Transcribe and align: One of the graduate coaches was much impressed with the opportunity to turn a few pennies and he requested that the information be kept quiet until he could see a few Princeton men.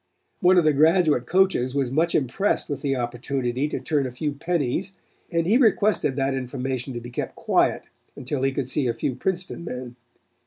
One 0.39 0.57
of 0.57 0.63
the 0.63 0.73
graduate 0.73 1.27
coaches 1.27 1.75
was 1.75 1.91
much 1.91 2.15
impressed 2.15 2.69
with 2.69 2.81
the 2.81 2.95
opportunity 2.95 3.67
to 3.67 3.79
turn 3.79 4.07
a 4.07 4.11
few 4.11 4.33
pennies 4.33 4.93
and 5.29 5.45
he 5.45 5.57
requested 5.59 6.15
that 6.15 6.31
the 6.31 6.37
information 6.39 6.97
be 6.99 7.11
kept 7.11 7.35
quiet 7.35 7.83
until 8.15 8.41
he 8.41 8.51
could 8.51 8.67
see 8.67 8.87
a 8.87 8.95
few 8.95 9.13
Princeton 9.13 9.63
men. 9.63 9.95